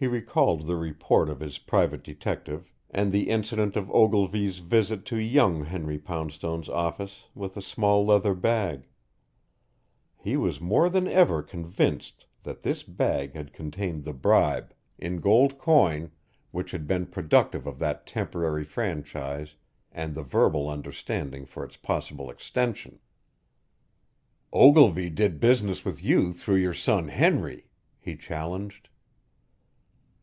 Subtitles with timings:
[0.00, 5.16] He recalled the report of his private detective and the incident of Ogilvy's visit to
[5.16, 8.86] young Henry Poundstone's office with a small leather bag;
[10.16, 15.58] he was more than ever convinced that this bag had contained the bribe, in gold
[15.58, 16.12] coin,
[16.52, 19.56] which had been productive of that temporary franchise
[19.90, 23.00] and the verbal understanding for its possible extension.
[24.52, 27.66] "Ogilvy did business with you through your son Henry,"
[27.98, 28.88] he challenged.